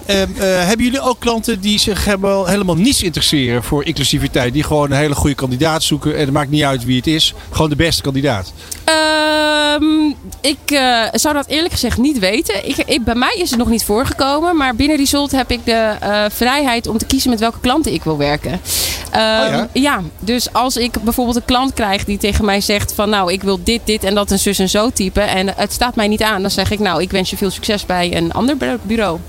Eh, 0.05 0.15
hebben 0.39 0.85
jullie 0.85 1.01
ook 1.01 1.19
klanten 1.19 1.59
die 1.61 1.79
zich 1.79 2.05
helemaal, 2.05 2.45
helemaal 2.45 2.75
niets 2.75 3.03
interesseren 3.03 3.63
voor 3.63 3.85
inclusiviteit? 3.85 4.53
Die 4.53 4.63
gewoon 4.63 4.91
een 4.91 4.97
hele 4.97 5.15
goede 5.15 5.35
kandidaat 5.35 5.83
zoeken 5.83 6.13
en 6.15 6.19
het 6.19 6.31
maakt 6.31 6.49
niet 6.49 6.63
uit 6.63 6.85
wie 6.85 6.97
het 6.97 7.07
is. 7.07 7.33
Gewoon 7.51 7.69
de 7.69 7.75
beste 7.75 8.01
kandidaat. 8.01 8.53
Ehm, 8.91 10.07
ik 10.41 10.71
eh, 10.71 11.03
zou 11.11 11.33
dat 11.33 11.47
eerlijk 11.47 11.73
gezegd 11.73 11.97
niet 11.97 12.19
weten. 12.19 12.67
Ik, 12.69 12.77
ik- 12.77 13.03
bij 13.03 13.15
mij 13.15 13.35
is 13.37 13.49
het 13.49 13.59
nog 13.59 13.67
niet 13.69 13.83
voorgekomen. 13.85 14.55
Maar 14.57 14.75
binnen 14.75 14.97
Result 14.97 15.31
heb 15.31 15.51
ik 15.51 15.65
de 15.65 15.71
eh, 15.99 16.23
vrijheid 16.29 16.87
om 16.87 16.97
te 16.97 17.05
kiezen 17.05 17.29
met 17.29 17.39
welke 17.39 17.59
klanten 17.59 17.93
ik 17.93 18.03
wil 18.03 18.17
werken. 18.17 18.61
Ehm, 19.11 19.53
Oh 19.59 19.63
ja? 19.73 20.01
dus 20.19 20.53
als 20.53 20.77
ik 20.77 21.01
bijvoorbeeld 21.03 21.35
een 21.37 21.45
klant 21.45 21.73
krijg 21.73 22.05
die 22.05 22.17
tegen 22.17 22.45
mij 22.45 22.61
zegt 22.61 22.93
van 22.93 23.09
nou 23.09 23.31
ik 23.31 23.43
wil 23.43 23.59
dit, 23.63 23.81
dit 23.83 24.03
en 24.03 24.15
dat 24.15 24.31
en 24.31 24.39
zus 24.39 24.59
en 24.59 24.69
zo 24.69 24.89
type. 24.89 25.21
En 25.21 25.47
het 25.55 25.73
staat 25.73 25.95
mij 25.95 26.07
niet 26.07 26.21
aan. 26.23 26.41
Dan 26.41 26.51
zeg 26.51 26.71
ik 26.71 26.79
nou 26.79 27.01
ik 27.01 27.11
wens 27.11 27.29
je 27.29 27.37
veel 27.37 27.51
succes 27.51 27.85
bij 27.85 28.15
een 28.15 28.31
ander 28.33 28.57
bu- 28.57 28.77
bureau. 28.81 29.19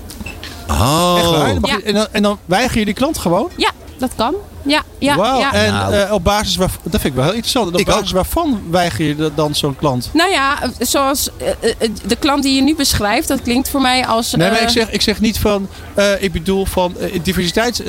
Oh. 0.69 1.15
Echt 1.17 1.29
waar? 1.29 1.47
Dan 1.47 1.59
mag 1.59 1.69
Ja. 1.69 1.79
en, 1.85 1.93
dan, 1.93 2.07
en 2.11 2.23
dan 2.23 2.37
weiger 2.45 2.79
je 2.79 2.85
die 2.85 2.93
klant 2.93 3.17
gewoon? 3.17 3.49
Ja, 3.57 3.69
dat 3.97 4.11
kan. 4.15 4.33
Ja, 4.65 4.83
ja, 4.97 5.15
Wauw. 5.15 5.39
ja. 5.39 5.53
En 5.53 5.73
Nou. 5.73 5.93
eh, 5.93 6.11
op 6.13 6.23
basis 6.23 6.55
waarvan, 6.55 6.79
dat 6.83 6.91
vind 7.01 7.05
ik 7.05 7.13
wel 7.13 7.23
heel 7.23 7.33
interessant. 7.33 7.67
En 7.67 7.73
op 7.73 7.79
Ik 7.79 7.85
basis 7.85 8.07
ook. 8.07 8.13
waarvan 8.15 8.61
weiger 8.69 9.05
je 9.05 9.31
dan 9.35 9.55
zo'n 9.55 9.75
klant? 9.75 10.09
Nou 10.13 10.31
ja, 10.31 10.57
zoals 10.79 11.29
eh, 11.37 11.49
eh, 11.79 11.89
de 12.05 12.15
klant 12.15 12.43
die 12.43 12.55
je 12.55 12.61
nu 12.61 12.75
beschrijft, 12.75 13.27
dat 13.27 13.41
klinkt 13.41 13.69
voor 13.69 13.81
mij 13.81 14.05
als... 14.05 14.31
Nee, 14.35 14.49
maar 14.51 14.61
ik 14.61 14.69
zeg, 14.69 14.91
ik 14.91 15.01
zeg 15.01 15.21
niet 15.21 15.39
van, 15.39 15.67
eh, 15.93 16.23
ik 16.23 16.31
bedoel 16.31 16.65
van 16.65 16.95
diversiteit 17.23 17.83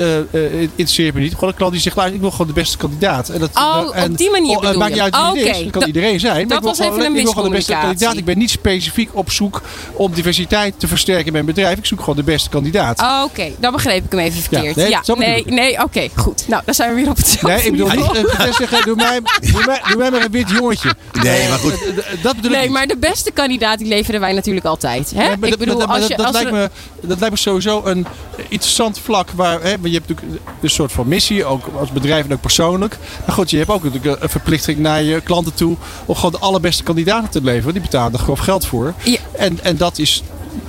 interesseert 0.75 1.13
me 1.13 1.19
niet. 1.21 1.33
Gewoon 1.33 1.49
een 1.49 1.55
klant 1.55 1.71
die 1.71 1.81
zegt, 1.81 1.95
luister, 1.95 2.15
ik 2.15 2.21
wil 2.21 2.31
gewoon 2.31 2.47
de 2.47 2.53
beste 2.53 2.77
kandidaat. 2.77 3.29
En 3.29 3.39
dat, 3.39 3.49
Oh, 3.55 3.97
en- 3.97 4.11
op 4.11 4.17
die 4.17 4.29
manier 4.31 4.57
oh, 4.57 4.63
Het 4.63 4.75
maakt 4.77 4.95
je. 4.95 5.01
niet 5.03 5.13
uit 5.13 5.15
wie 5.33 5.41
het 5.41 5.49
Oké, 5.49 5.57
is. 5.57 5.63
Dat 5.63 5.71
kan 5.71 5.79
dat- 5.79 5.87
iedereen 5.87 6.19
zijn. 6.19 6.33
maar 6.35 6.47
dat 6.47 6.57
ik 6.57 6.63
wil 6.63 6.69
was 6.71 6.79
even 6.79 6.93
gewoon, 6.93 7.05
een 7.11 7.15
ik 7.17 7.23
wil 7.23 7.31
gewoon 7.31 7.49
de 7.49 7.55
beste 7.55 7.71
kandidaat. 7.73 8.17
Ik 8.17 8.25
ben 8.25 8.37
niet 8.37 8.49
specifiek 8.51 9.09
op 9.13 9.31
zoek 9.31 9.61
om 9.93 10.13
diversiteit 10.13 10.79
te 10.79 10.87
versterken 10.87 11.25
in 11.25 11.33
mijn 11.33 11.45
bedrijf. 11.45 11.77
Ik 11.77 11.85
zoek 11.85 11.99
gewoon 11.99 12.15
de 12.15 12.23
beste 12.23 12.49
kandidaat. 12.49 12.99
Oh, 13.01 13.21
Oké, 13.25 13.51
dan 13.59 13.71
begreep 13.71 14.05
ik 14.05 14.11
hem 14.11 14.19
even 14.19 14.41
verkeerd. 14.41 14.75
nee, 14.75 14.89
Ja, 14.89 15.01
nee, 15.15 15.37
ik. 15.39 15.49
nee, 15.49 15.83
oké, 15.83 16.07
goed. 16.15 16.47
Nou, 16.47 16.63
dan 16.65 16.73
zijn 16.73 16.89
we 16.89 16.95
weer 16.95 17.09
op 17.09 17.17
hetzelfde 17.17 17.47
Nee, 17.47 17.63
ik 17.65 17.71
bedoel 17.71 17.89
niet 17.89 18.27
eh, 18.27 18.53
zeggen, 18.53 18.85
doe 18.85 18.95
mij, 18.95 19.21
doe, 19.51 19.63
mij, 19.65 19.81
doe 19.87 19.97
mij 19.97 20.11
maar 20.11 20.21
een 20.21 20.31
wit 20.31 20.49
jongetje. 20.49 20.95
Nee, 21.23 21.49
maar 21.49 21.57
goed. 21.59 21.71
Eh, 21.83 21.87
eh, 21.97 22.23
Dat 22.23 22.35
bedoel 22.35 22.51
ik 22.51 22.57
Nee, 22.57 22.61
niet. 22.61 22.71
maar 22.71 22.87
de 22.87 22.97
beste 22.97 23.31
kandidaat 23.31 23.77
die 23.79 23.87
leveren 23.87 24.19
wij 24.19 24.33
natuurlijk 24.33 24.65
altijd. 24.65 25.11
Hè? 25.15 25.31
Ik 25.31 25.49
dat- 25.49 25.59
bedoel, 25.59 25.83
als 25.85 25.99
dat, 25.99 26.07
je... 26.07 26.15
dat 26.15 26.25
Als 26.25 26.35
lijkt 26.35 26.49
er- 26.49 26.55
me, 26.55 26.69
dat 27.01 27.19
lijkt 27.19 27.35
me 27.35 27.41
sowieso 27.41 27.81
een 27.85 28.05
interessant 28.47 28.99
vlak 28.99 29.29
waar. 29.35 29.61
Hè, 29.61 29.69
want 29.71 29.85
je 29.85 29.91
hebt 29.99 30.09
natuurlijk 30.09 30.41
een 30.61 30.69
soort 30.69 30.91
van 30.91 31.07
missie, 31.07 31.45
ook 31.45 31.63
als 31.79 31.91
bedrijf 31.91 32.25
en 32.25 32.33
ook 32.33 32.41
persoonlijk. 32.41 32.97
Maar 33.25 33.35
goed, 33.35 33.49
je 33.49 33.57
hebt 33.57 33.69
ook 33.69 33.83
natuurlijk 33.83 34.21
een 34.21 34.29
verplichting 34.29 34.77
naar 34.77 35.01
je 35.03 35.21
klanten 35.21 35.53
toe 35.53 35.75
om 36.05 36.15
gewoon 36.15 36.31
de 36.31 36.39
allerbeste 36.39 36.83
kandidaten 36.83 37.29
te 37.29 37.41
leveren. 37.41 37.73
Die 37.73 37.81
betalen 37.81 38.13
er 38.13 38.19
gewoon 38.19 38.39
geld 38.39 38.65
voor. 38.65 38.93
Ja. 39.03 39.17
En, 39.31 39.59
en 39.63 39.77
dat 39.77 39.97
is. 39.97 40.23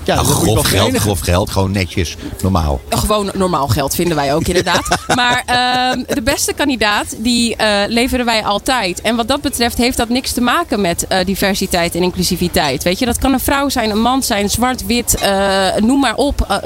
Ja, 0.05 0.15
Nou, 0.15 0.27
grof 0.27 0.45
geld, 0.45 0.67
verenigen. 0.69 1.01
grof 1.01 1.21
geld. 1.21 1.51
Gewoon 1.51 1.71
netjes, 1.71 2.17
normaal. 2.43 2.81
Gewoon 2.89 3.31
normaal 3.35 3.69
geld 3.69 3.95
vinden 3.95 4.17
wij 4.17 4.35
ook 4.35 4.47
inderdaad. 4.47 4.99
maar 5.15 5.43
ehm, 5.47 6.03
de 6.15 6.23
beste 6.23 6.53
kandidaat, 6.53 7.15
die 7.19 7.57
eh, 7.57 7.83
leveren 7.89 8.25
wij 8.25 8.45
altijd. 8.45 9.01
En 9.01 9.17
wat 9.17 9.29
dat 9.29 9.41
betreft 9.41 9.79
heeft 9.79 9.97
dat 9.97 10.09
niks 10.09 10.33
te 10.33 10.41
maken 10.41 10.81
met 10.81 11.07
eh, 11.07 11.25
diversiteit 11.25 11.95
en 11.95 12.03
inclusiviteit. 12.03 12.83
Weet 12.83 12.99
je, 12.99 13.05
dat 13.07 13.19
kan 13.19 13.33
een 13.33 13.41
vrouw 13.41 13.69
zijn, 13.69 13.91
een 13.91 14.01
man 14.01 14.23
zijn, 14.23 14.51
zwart, 14.51 14.87
wit, 14.87 15.15
eh, 15.15 15.67
noem 15.79 16.01
maar 16.01 16.15
op. 16.15 16.61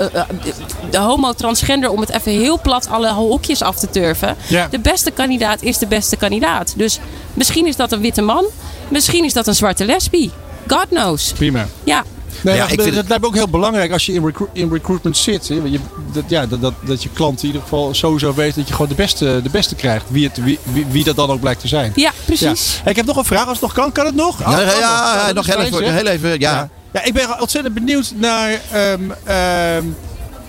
De 0.90 0.98
homo, 0.98 1.32
transgender, 1.32 1.90
om 1.90 2.00
het 2.00 2.10
even 2.10 2.32
heel 2.32 2.60
plat 2.60 2.88
alle 2.88 3.12
hokjes 3.12 3.62
af 3.62 3.76
te 3.76 3.90
turven. 3.90 4.36
Ja. 4.46 4.68
De 4.70 4.78
beste 4.78 5.10
kandidaat 5.10 5.62
is 5.62 5.78
de 5.78 5.86
beste 5.86 6.16
kandidaat. 6.16 6.74
Dus 6.76 6.98
misschien 7.34 7.66
is 7.66 7.76
dat 7.76 7.92
een 7.92 8.00
witte 8.00 8.22
man, 8.22 8.44
misschien 8.88 9.24
is 9.24 9.32
dat 9.32 9.46
een 9.46 9.54
zwarte 9.54 9.84
lesbi. 9.84 10.30
God 10.66 10.86
knows. 10.88 11.32
Prima. 11.32 11.66
Ja, 11.84 12.04
Nee, 12.42 12.54
Ja, 12.56 12.64
ja, 12.64 12.68
ik 12.70 12.76
dat, 12.76 12.84
vind 12.84 12.96
dat 12.96 13.08
lijkt 13.08 13.22
me 13.22 13.28
ook 13.28 13.34
heel 13.34 13.48
belangrijk 13.48 13.92
als 13.92 14.06
je 14.06 14.12
in, 14.12 14.24
recru- 14.24 14.48
in 14.52 14.72
recruitment 14.72 15.16
zit. 15.16 15.48
Hè. 15.48 15.54
Je, 15.64 15.78
dat, 16.12 16.24
ja, 16.28 16.46
dat, 16.46 16.60
dat, 16.60 16.72
dat 16.84 17.02
je 17.02 17.08
klant 17.08 17.40
in 17.40 17.46
ieder 17.46 17.62
geval 17.62 17.94
sowieso 17.94 18.34
weet 18.34 18.54
dat 18.54 18.66
je 18.68 18.72
gewoon 18.72 18.88
de 18.88 18.94
beste, 18.94 19.40
de 19.42 19.50
beste 19.50 19.74
krijgt. 19.74 20.04
Wie, 20.08 20.26
het, 20.28 20.42
wie, 20.44 20.58
wie, 20.62 20.86
wie 20.90 21.04
dat 21.04 21.16
dan 21.16 21.30
ook 21.30 21.40
blijkt 21.40 21.60
te 21.60 21.68
zijn. 21.68 21.92
ja 21.94 22.02
Ja. 22.02 22.12
precies. 22.24 22.80
Hey, 22.82 22.90
Ik 22.90 22.96
heb 22.96 23.06
nog 23.06 23.16
een 23.16 23.24
vraag, 23.24 23.42
als 23.44 23.52
het 23.52 23.60
nog 23.60 23.72
kan. 23.72 23.92
Kan 23.92 24.06
het 24.06 24.14
nog? 24.14 24.38
Ja, 24.38 24.44
Oh, 24.50 24.58
ja, 24.64 24.78
ja, 25.26 25.32
nog 25.32 25.46
heel 25.46 25.60
even. 25.60 25.78
zeg. 25.78 25.94
Heel 25.94 26.06
even 26.06 26.28
ja. 26.30 26.36
Ja. 26.38 26.68
ja, 26.92 27.04
ik 27.04 27.12
ben 27.12 27.40
ontzettend 27.40 27.74
benieuwd 27.74 28.12
naar. 28.16 28.60
ehm, 28.72 29.00
ehm, 29.24 29.84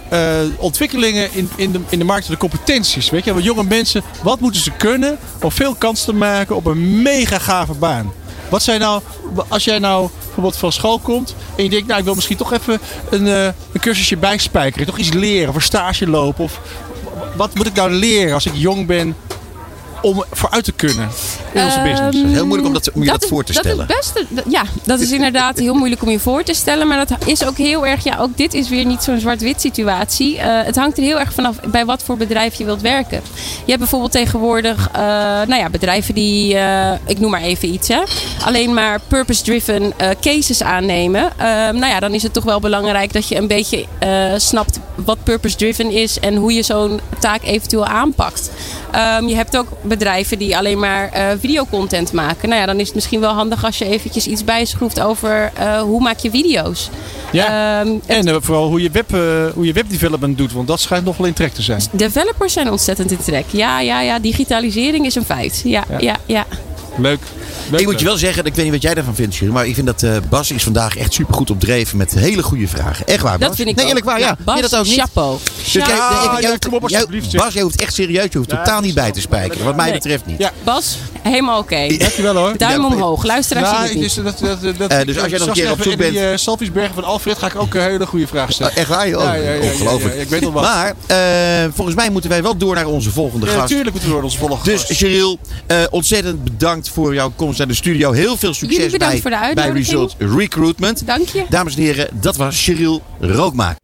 eh, 0.09 0.39
ontwikkelingen 0.57 1.29
in, 1.33 1.49
in, 1.55 1.71
de, 1.71 1.79
in 1.89 1.99
de 1.99 2.05
markt, 2.05 2.27
de 2.27 2.37
competenties. 2.37 3.09
Weet 3.09 3.25
je, 3.25 3.33
want 3.33 3.45
jonge 3.45 3.63
mensen, 3.63 4.01
wat 4.23 4.39
moeten 4.39 4.61
ze 4.61 4.71
kunnen 4.71 5.17
om 5.41 5.51
veel 5.51 5.75
kans 5.75 6.03
te 6.03 6.13
maken 6.13 6.55
op 6.55 6.65
een 6.65 7.01
mega 7.01 7.39
gave 7.39 7.73
baan? 7.73 8.11
Wat 8.51 8.63
zijn 8.63 8.79
nou, 8.79 9.01
als 9.47 9.63
jij 9.63 9.79
nou 9.79 10.09
bijvoorbeeld 10.23 10.57
van 10.57 10.71
school 10.71 10.99
komt 10.99 11.35
en 11.55 11.63
je 11.63 11.69
denkt, 11.69 11.87
nou 11.87 11.99
ik 11.99 12.05
wil 12.05 12.15
misschien 12.15 12.37
toch 12.37 12.53
even 12.53 12.79
een, 13.09 13.25
uh, 13.25 13.45
een 13.45 13.79
cursusje 13.79 14.17
bijspijkeren, 14.17 14.87
toch 14.87 14.97
iets 14.97 15.13
leren 15.13 15.49
of 15.49 15.55
een 15.55 15.61
stage 15.61 16.07
lopen 16.07 16.43
of 16.43 16.59
wat 17.35 17.55
moet 17.55 17.67
ik 17.67 17.73
nou 17.73 17.91
leren 17.91 18.33
als 18.33 18.45
ik 18.45 18.55
jong 18.55 18.85
ben 18.85 19.15
om 20.01 20.23
vooruit 20.31 20.63
te 20.63 20.71
kunnen 20.71 21.09
in 21.53 21.63
onze 21.63 21.81
business? 21.81 22.33
Heel 22.33 22.45
moeilijk 22.45 22.67
om, 22.67 22.73
dat, 22.73 22.91
om 22.91 23.03
je 23.03 23.09
dat, 23.09 23.23
is, 23.23 23.29
voor 23.29 23.43
te 23.43 23.53
dat 23.53 23.63
stellen. 23.63 23.87
Is 23.87 24.11
best, 24.13 24.43
ja, 24.47 24.63
dat 24.83 24.99
is 24.99 25.11
inderdaad 25.21 25.59
heel 25.59 25.73
moeilijk 25.73 26.01
om 26.01 26.09
je 26.09 26.19
voor 26.19 26.43
te 26.43 26.53
stellen. 26.53 26.87
Maar 26.87 27.05
dat 27.07 27.27
is 27.27 27.45
ook 27.45 27.57
heel 27.57 27.85
erg, 27.85 28.03
ja, 28.03 28.17
ook 28.17 28.37
dit 28.37 28.53
is 28.53 28.69
weer 28.69 28.85
niet 28.85 29.03
zo'n 29.03 29.19
zwart-wit 29.19 29.61
situatie. 29.61 30.35
Uh, 30.35 30.41
het 30.43 30.75
hangt 30.75 30.97
er 30.97 31.03
heel 31.03 31.19
erg 31.19 31.33
vanaf 31.33 31.55
bij 31.59 31.85
wat 31.85 32.03
voor 32.03 32.17
bedrijf 32.17 32.53
je 32.53 32.65
wilt 32.65 32.81
werken. 32.81 33.21
Je 33.43 33.67
hebt 33.67 33.79
bijvoorbeeld 33.79 34.11
tegenwoordig, 34.11 34.89
uh, 34.89 35.01
nou 35.21 35.55
ja, 35.55 35.69
bedrijven 35.69 36.13
die, 36.13 36.53
uh, 36.53 36.91
ik 37.05 37.19
noem 37.19 37.31
maar 37.31 37.41
even 37.41 37.73
iets, 37.73 37.87
hè, 37.87 38.01
alleen 38.45 38.73
maar 38.73 38.99
purpose-driven 39.07 39.93
cases 40.21 40.63
aannemen. 40.63 41.29
nou 41.73 41.85
ja, 41.85 41.99
dan 41.99 42.13
is 42.13 42.23
het 42.23 42.33
toch 42.33 42.43
wel 42.43 42.59
belangrijk 42.59 43.13
dat 43.13 43.27
je 43.27 43.35
een 43.35 43.47
beetje 43.47 43.85
snapt 44.37 44.79
wat 44.95 45.23
purpose-driven 45.23 45.91
is 45.91 46.19
en 46.19 46.35
hoe 46.35 46.53
je 46.53 46.63
zo'n 46.63 46.99
taak 47.19 47.43
eventueel 47.43 47.85
aanpakt. 47.85 48.51
Um, 49.19 49.27
je 49.27 49.35
hebt 49.35 49.57
ook 49.57 49.67
bedrijven 49.81 50.37
die 50.37 50.57
alleen 50.57 50.79
maar 50.79 51.37
videocontent 51.41 52.13
maken. 52.13 52.49
Nou 52.49 52.61
ja, 52.61 52.67
dan 52.67 52.79
is 52.79 52.85
het 52.85 52.95
misschien 52.95 53.19
wel 53.19 53.33
handig 53.33 53.65
als 53.65 53.77
je 53.77 53.85
eventjes 53.85 54.27
iets 54.27 54.43
bijschroeft 54.43 55.01
over 55.01 55.51
uh, 55.59 55.81
hoe 55.81 56.01
maak 56.01 56.19
je 56.19 56.29
video's. 56.29 56.89
Ja. 57.31 57.79
Um, 57.81 58.01
en 58.05 58.27
uh, 58.27 58.35
vooral 58.39 58.67
hoe 58.67 58.81
je, 58.81 58.89
web, 58.89 59.09
hoe 59.53 59.65
je 59.65 59.73
webdevelopment 59.73 60.37
doet, 60.37 60.51
want 60.51 60.67
dat 60.67 60.79
schijnt 60.79 61.05
nog 61.05 61.17
wel 61.17 61.27
in 61.27 61.33
trek 61.33 61.53
te 61.53 61.61
zijn. 61.61 61.81
Developers 61.91 62.53
zijn 62.53 62.71
ontzettend 62.71 63.11
in 63.11 63.17
trek. 63.17 63.45
Ja, 63.51 63.79
ja, 63.79 64.01
ja. 64.01 64.19
Digitalisering 64.19 65.05
is 65.05 65.15
een 65.15 65.25
feit. 65.25 65.61
Ja, 65.63 65.83
ja, 65.89 65.97
ja. 65.99 66.17
ja. 66.25 66.45
Leuk. 67.01 67.19
Leuk. 67.71 67.79
Ik 67.79 67.85
moet 67.85 67.99
je 67.99 68.05
wel 68.05 68.17
zeggen, 68.17 68.45
ik 68.45 68.55
weet 68.55 68.63
niet 68.63 68.73
wat 68.73 68.81
jij 68.81 68.93
daarvan 68.93 69.15
vindt, 69.15 69.35
Jules, 69.35 69.53
maar 69.53 69.67
ik 69.67 69.73
vind 69.75 69.85
dat 69.87 70.01
uh, 70.03 70.11
Bas 70.29 70.51
is 70.51 70.63
vandaag 70.63 70.97
echt 70.97 71.13
supergoed 71.13 71.49
op 71.49 71.59
dreven 71.59 71.97
met 71.97 72.11
hele 72.13 72.43
goede 72.43 72.67
vragen. 72.67 73.07
Echt 73.07 73.21
waar, 73.21 73.37
Bas? 73.37 73.47
Dat 73.47 73.55
vind 73.57 73.69
ik 73.69 73.75
nee, 73.75 73.83
ook. 73.83 73.89
eerlijk 73.89 74.09
waar, 74.09 74.19
ja. 74.19 74.25
ja 74.27 74.37
Bas, 74.43 74.55
je 74.55 74.61
dat 74.61 74.75
ook 74.75 74.85
niet? 74.85 74.99
chapeau. 74.99 75.37
Dus 75.57 75.71
Ja, 75.73 75.87
jij, 76.39 76.57
op 76.71 76.83
alsjeblieft, 76.83 77.35
Bas, 77.37 77.53
jij 77.53 77.61
hoeft 77.61 77.81
echt 77.81 77.93
serieus, 77.93 78.27
je 78.31 78.37
hoeft 78.37 78.49
totaal 78.49 78.81
niet 78.81 78.93
bij 78.93 79.11
te 79.11 79.21
spijkeren. 79.21 79.65
Wat 79.65 79.75
mij 79.75 79.85
Nee. 79.85 79.93
betreft 79.93 80.25
niet. 80.25 80.37
Ja. 80.37 80.51
Bas, 80.63 80.97
helemaal 81.21 81.59
oké. 81.59 81.87
Dankjewel 81.97 82.35
hoor. 82.35 82.57
Duim 82.57 82.85
omhoog. 82.85 83.23
Luisteraars 83.23 83.91
Ja, 83.93 83.99
dus, 83.99 84.13
dat, 84.13 84.39
dat, 84.39 84.77
dat, 84.77 84.91
Eh, 84.91 85.05
dus 85.05 85.19
als 85.19 85.29
jij 85.29 85.39
nog 85.39 85.47
een 85.47 85.53
keer 85.53 85.71
op 85.71 85.81
zoek 85.81 85.97
Die 85.97 86.11
bent- 86.11 86.15
uh, 86.15 86.27
Salviesbergen 86.35 86.93
van 86.93 87.03
Alfred 87.03 87.37
ga 87.37 87.47
ik 87.47 87.55
ook 87.55 87.73
een 87.73 87.81
hele 87.81 88.05
goede 88.05 88.27
vraag 88.27 88.51
stellen. 88.51 88.71
Oh, 88.71 88.77
Echt 88.77 88.87
waar, 88.87 89.09
joh? 89.09 89.23
Ja, 89.23 89.33
ja, 89.33 89.41
ja, 89.43 89.63
ja, 89.63 89.71
Ongelooflijk. 89.71 90.15
ik 90.15 90.29
weet 90.29 90.43
wat. 90.43 90.53
Maar 90.63 90.93
eh, 91.07 91.17
volgens 91.73 91.95
mij 91.95 92.09
moeten 92.09 92.29
wij 92.29 92.43
wel 92.43 92.57
door 92.57 92.75
naar 92.75 92.85
onze 92.87 93.11
volgende 93.11 93.45
gast. 93.45 93.57
natuurlijk 93.57 93.91
moeten 93.91 94.09
we 94.09 94.15
door 94.15 94.23
onze 94.23 94.37
volgende 94.37 94.63
Dus 94.63 94.81
gast. 94.81 94.93
Cheryl, 94.99 95.39
eh, 95.67 95.77
ontzettend 95.89 96.43
bedankt 96.43 96.89
voor 96.91 97.13
jouw 97.13 97.31
komst 97.35 97.57
naar 97.57 97.67
de 97.67 97.73
studio. 97.73 98.11
Heel 98.11 98.37
veel 98.37 98.53
succes 98.53 98.97
bij, 98.97 99.21
voor 99.21 99.29
de 99.29 99.51
bij. 99.53 99.69
Result 99.69 100.15
Recruitment. 100.17 101.05
Dank 101.07 101.27
je. 101.27 101.45
Dames 101.49 101.75
en 101.75 101.81
heren, 101.81 102.09
dat 102.11 102.35
was 102.35 102.63
Cheryl 102.63 103.01
Rookmaak. 103.19 103.77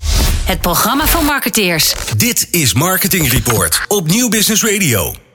Het 0.46 0.62
programma 0.62 1.08
van 1.08 1.26
marketeers. 1.26 1.94
Dit 2.18 2.48
is 2.52 2.74
Marketing 2.74 3.32
Report 3.32 3.86
op 3.88 4.08
Nieuw 4.08 4.30
Business 4.30 4.64
Radio. 4.64 5.27